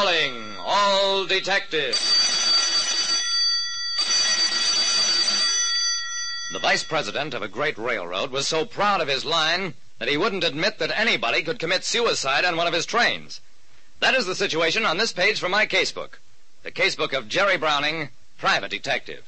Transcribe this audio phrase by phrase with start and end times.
[0.00, 1.98] Calling all detectives.
[6.52, 10.16] The vice president of a great railroad was so proud of his line that he
[10.16, 13.40] wouldn't admit that anybody could commit suicide on one of his trains.
[13.98, 16.20] That is the situation on this page from my casebook.
[16.62, 19.24] The casebook of Jerry Browning, private detective.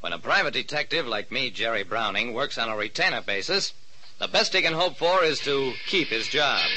[0.00, 3.72] When a private detective like me, Jerry Browning, works on a retainer basis,
[4.18, 6.68] the best he can hope for is to keep his job.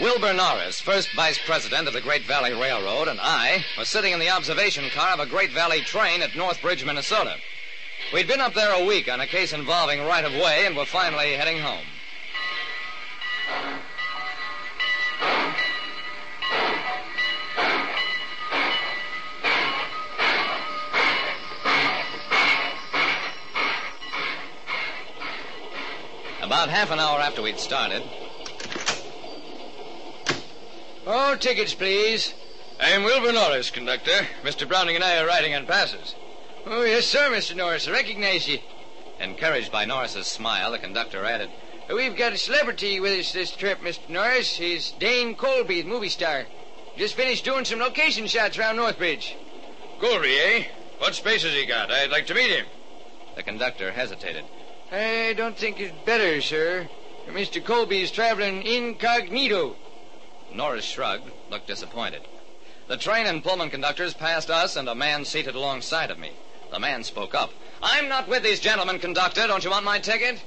[0.00, 4.18] Wilbur Norris, first vice president of the Great Valley Railroad, and I were sitting in
[4.18, 7.36] the observation car of a Great Valley train at Northbridge, Minnesota.
[8.10, 10.86] We'd been up there a week on a case involving right of way and were
[10.86, 11.84] finally heading home.
[26.42, 28.02] About half an hour after we'd started,
[31.10, 32.34] All tickets, please.
[32.78, 34.28] I am Wilbur Norris, conductor.
[34.44, 34.68] Mr.
[34.68, 36.14] Browning and I are riding on passes.
[36.64, 37.56] Oh, yes, sir, Mr.
[37.56, 37.88] Norris.
[37.88, 38.60] I recognize you.
[39.18, 41.50] encouraged by Norris's smile, the conductor added,
[41.92, 44.08] We've got a celebrity with us this trip, Mr.
[44.08, 44.54] Norris.
[44.54, 46.46] He's Dane Colby, the movie star.
[46.96, 49.34] Just finished doing some location shots around Northbridge.
[50.00, 50.64] Colby, eh?
[50.98, 51.90] What space has he got?
[51.90, 52.66] I'd like to meet him.
[53.34, 54.44] The conductor hesitated.
[54.92, 56.88] I don't think it's better, sir.
[57.26, 57.64] Mr.
[57.64, 59.74] Colby's traveling incognito.
[60.54, 62.22] Norris shrugged, looked disappointed.
[62.88, 66.32] The train and Pullman conductors passed us and a man seated alongside of me.
[66.70, 67.52] The man spoke up.
[67.82, 69.46] I'm not with these gentlemen, conductor.
[69.46, 70.42] Don't you want my ticket?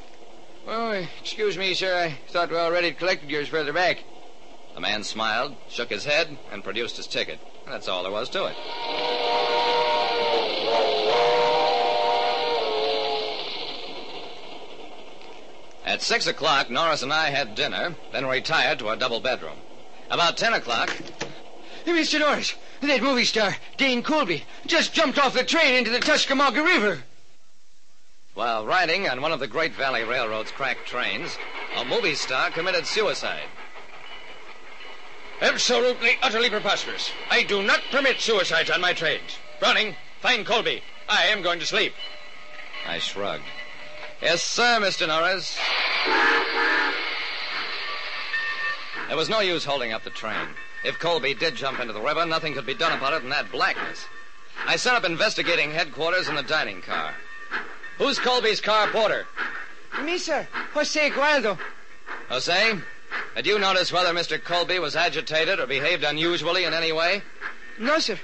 [0.67, 2.05] Oh, excuse me, sir.
[2.05, 4.03] I thought we already collected yours further back.
[4.73, 7.39] The man smiled, shook his head, and produced his ticket.
[7.65, 8.55] That's all there was to it.
[15.85, 19.57] At six o'clock, Norris and I had dinner, then retired to our double bedroom.
[20.13, 20.91] About ten o'clock,
[21.85, 22.19] Hey, Mr.
[22.19, 27.03] Norris, that movie star, Dane Colby, just jumped off the train into the Tuscaloosa River.
[28.35, 31.35] while riding on one of the Great Valley Railroad's cracked trains,
[31.75, 33.47] a movie star committed suicide.
[35.41, 37.09] Absolutely, utterly preposterous.
[37.31, 39.39] I do not permit suicides on my trains.
[39.59, 40.83] Browning, find Colby.
[41.09, 41.93] I am going to sleep.
[42.87, 43.43] I shrugged.
[44.21, 45.07] Yes, sir, Mr.
[45.07, 45.57] Norris.
[49.07, 50.47] There was no use holding up the train.
[50.83, 53.51] If Colby did jump into the river, nothing could be done about it in that
[53.51, 54.05] blackness.
[54.65, 57.13] I set up investigating headquarters in the dining car.
[57.97, 59.25] Who's Colby's car porter?
[60.01, 60.47] Me, sir.
[60.73, 61.57] Jose Gualdo.
[62.29, 62.79] Jose,
[63.35, 64.43] had you noticed whether Mr.
[64.43, 67.21] Colby was agitated or behaved unusually in any way?
[67.79, 68.17] No, sir.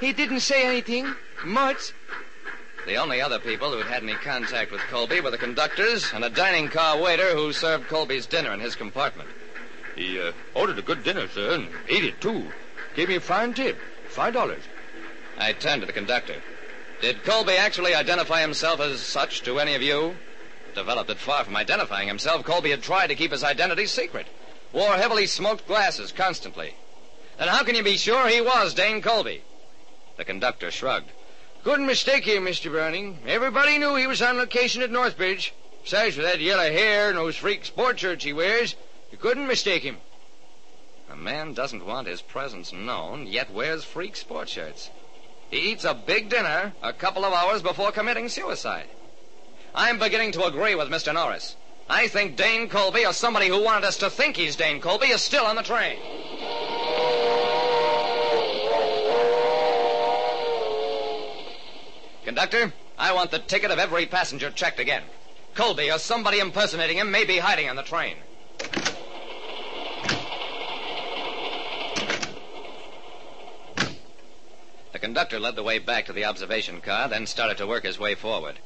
[0.00, 1.14] He didn't say anything.
[1.44, 1.92] Much.
[2.86, 6.30] The only other people who'd had any contact with Colby were the conductors and a
[6.30, 9.28] dining car waiter who served Colby's dinner in his compartment.
[9.96, 12.46] He uh, ordered a good dinner, sir, and ate it, too.
[12.96, 13.76] Gave me a fine tip.
[14.08, 14.62] Five dollars.
[15.38, 16.40] I turned to the conductor.
[17.00, 20.14] Did Colby actually identify himself as such to any of you?
[20.74, 24.26] Developed that far from identifying himself, Colby had tried to keep his identity secret.
[24.72, 26.74] Wore heavily smoked glasses constantly.
[27.38, 29.42] Then how can you be sure he was Dane Colby?
[30.16, 31.10] The conductor shrugged.
[31.64, 32.70] Couldn't mistake him, Mr.
[32.70, 33.18] Browning.
[33.26, 35.52] Everybody knew he was on location at Northbridge.
[35.82, 38.74] Besides, with that yellow hair and those freak sport shirts he wears,
[39.14, 39.98] you couldn't mistake him.
[41.08, 44.90] A man doesn't want his presence known, yet wears freak sport shirts.
[45.52, 48.88] He eats a big dinner a couple of hours before committing suicide.
[49.72, 51.14] I'm beginning to agree with Mr.
[51.14, 51.54] Norris.
[51.88, 55.22] I think Dane Colby, or somebody who wanted us to think he's Dane Colby, is
[55.22, 55.96] still on the train.
[62.24, 65.04] Conductor, I want the ticket of every passenger checked again.
[65.54, 68.16] Colby or somebody impersonating him may be hiding on the train.
[75.04, 78.14] Conductor led the way back to the observation car, then started to work his way
[78.14, 78.58] forward.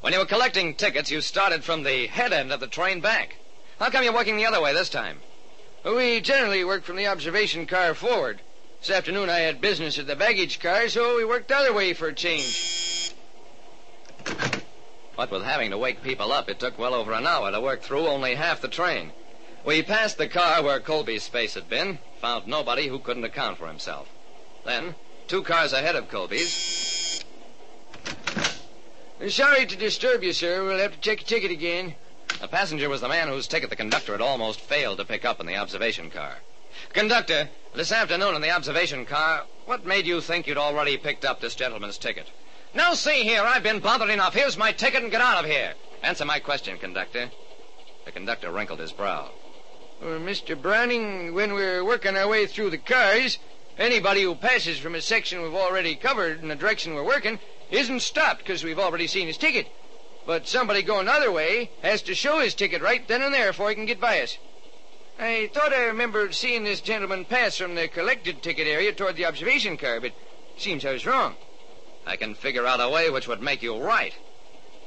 [0.00, 3.36] When you were collecting tickets, you started from the head end of the train back.
[3.78, 5.20] How come you're working the other way this time?
[5.84, 8.40] We generally work from the observation car forward.
[8.80, 11.92] This afternoon I had business at the baggage car, so we worked the other way
[11.92, 13.14] for a change.
[15.14, 17.82] What with having to wake people up, it took well over an hour to work
[17.82, 19.12] through only half the train.
[19.64, 23.68] We passed the car where Colby's space had been, found nobody who couldn't account for
[23.68, 24.08] himself.
[24.64, 24.96] Then,
[25.30, 27.24] two cars ahead of Colby's,
[29.28, 30.64] Sorry to disturb you, sir.
[30.64, 31.94] We'll have to check your ticket again.
[32.40, 35.38] The passenger was the man whose ticket the conductor had almost failed to pick up
[35.38, 36.38] in the observation car.
[36.94, 41.40] Conductor, this afternoon in the observation car, what made you think you'd already picked up
[41.40, 42.26] this gentleman's ticket?
[42.74, 44.34] Now, see here, I've been bothered enough.
[44.34, 45.74] Here's my ticket and get out of here.
[46.02, 47.30] Answer my question, conductor.
[48.04, 49.30] The conductor wrinkled his brow.
[50.02, 50.60] Well, Mr.
[50.60, 53.38] Browning, when we're working our way through the cars,
[53.78, 57.38] anybody who passes from a section we've already covered in the direction we're working
[57.70, 59.66] isn't stopped because we've already seen his ticket.
[60.26, 63.48] But somebody going the other way has to show his ticket right then and there
[63.50, 64.38] before he can get by us.
[65.18, 69.26] I thought I remembered seeing this gentleman pass from the collected ticket area toward the
[69.26, 70.12] observation car, but
[70.56, 71.36] seems I was wrong.
[72.06, 74.14] I can figure out a way which would make you right.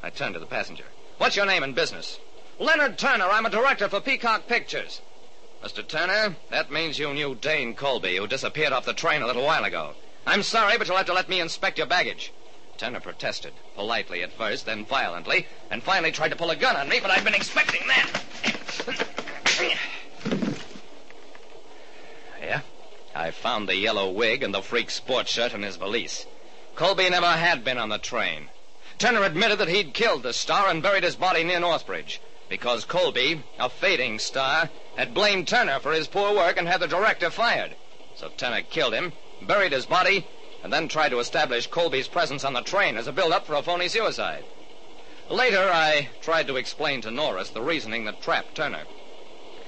[0.02, 0.86] I turned to the passenger.
[1.18, 2.20] What's your name and business?
[2.60, 3.26] Leonard Turner.
[3.26, 5.02] I'm a director for Peacock Pictures.
[5.64, 5.88] Mr.
[5.88, 9.64] Turner, that means you knew Dane Colby, who disappeared off the train a little while
[9.64, 9.94] ago.
[10.28, 12.34] I'm sorry, but you'll have to let me inspect your baggage.
[12.78, 16.90] Turner protested, politely at first, then violently, and finally tried to pull a gun on
[16.90, 18.12] me, but I'd been expecting that.
[22.42, 22.62] yeah,
[23.16, 26.26] I found the yellow wig and the freak sports shirt in his valise.
[26.76, 28.50] Colby never had been on the train.
[28.98, 32.20] Turner admitted that he'd killed the star and buried his body near Northbridge
[32.54, 36.88] because Colby, a fading star, had blamed Turner for his poor work and had the
[36.88, 37.76] director fired.
[38.14, 39.12] So Turner killed him,
[39.42, 40.28] buried his body,
[40.62, 43.64] and then tried to establish Colby's presence on the train as a build-up for a
[43.64, 44.44] phony suicide.
[45.32, 48.84] Later, I tried to explain to Norris the reasoning that trapped Turner.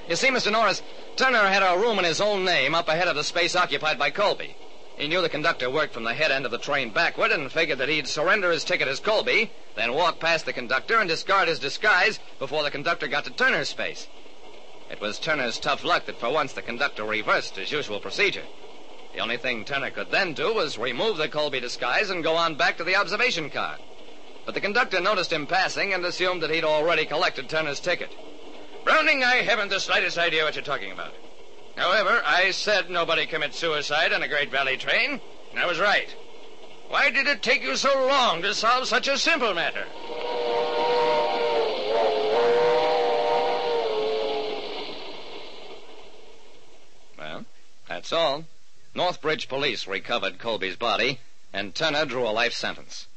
[0.07, 0.51] You see, Mr.
[0.51, 0.83] Norris,
[1.15, 4.11] Turner had a room in his own name up ahead of the space occupied by
[4.11, 4.55] Colby.
[4.97, 7.79] He knew the conductor worked from the head end of the train backward and figured
[7.79, 11.59] that he'd surrender his ticket as Colby, then walk past the conductor and discard his
[11.59, 14.07] disguise before the conductor got to Turner's space.
[14.89, 18.45] It was Turner's tough luck that for once the conductor reversed his usual procedure.
[19.13, 22.55] The only thing Turner could then do was remove the Colby disguise and go on
[22.55, 23.77] back to the observation car.
[24.45, 28.11] But the conductor noticed him passing and assumed that he'd already collected Turner's ticket.
[28.85, 31.13] Browning, I haven't the slightest idea what you're talking about.
[31.75, 35.19] However, I said nobody commits suicide on a Great Valley train,
[35.51, 36.13] and I was right.
[36.87, 39.85] Why did it take you so long to solve such a simple matter?
[47.17, 47.45] Well,
[47.89, 48.45] that's all.
[48.95, 51.19] Northbridge police recovered Colby's body,
[51.51, 53.07] and Turner drew a life sentence.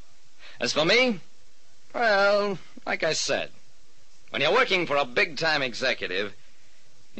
[0.58, 1.20] As for me,
[1.94, 3.50] well, like I said,
[4.30, 6.34] when you're working for a big-time executive,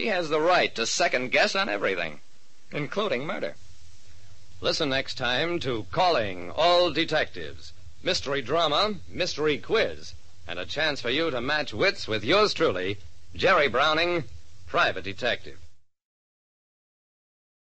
[0.01, 2.21] he has the right to second guess on everything,
[2.73, 3.55] including murder.
[4.61, 7.73] Listen next time to Calling All Detectives.
[8.03, 10.15] Mystery drama, mystery quiz,
[10.47, 12.99] and a chance for you to match wits with yours truly,
[13.35, 14.25] Jerry Browning,
[14.67, 15.59] private detective.